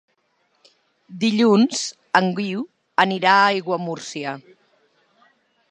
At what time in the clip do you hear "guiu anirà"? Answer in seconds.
2.39-3.35